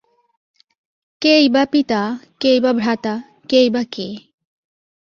[1.21, 2.01] কেই বা পিতা,
[2.39, 3.13] কেই বা ভ্রাতা,
[3.49, 4.07] কেই বা কে?